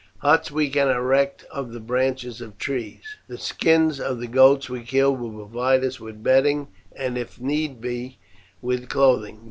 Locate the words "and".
6.95-7.19